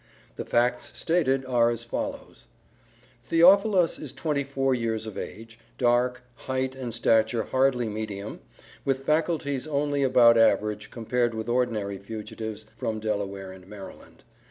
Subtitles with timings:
[0.35, 2.47] The facts stated are as follows:
[3.25, 8.39] Theophilus is twenty four years of age, dark, height and stature hardly medium,
[8.83, 14.23] with faculties only about average compared with ordinary fugitives from Delaware and Maryland.